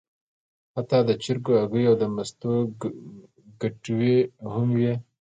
حتی 0.75 0.99
د 1.07 1.11
چرګو 1.23 1.53
هګۍ 1.61 1.83
او 1.89 1.95
د 2.01 2.03
مستو 2.15 2.53
کټوۍ 3.59 4.15
هم 4.53 4.67
وې. 4.79 4.93